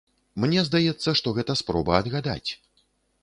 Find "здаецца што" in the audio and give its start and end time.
0.69-1.33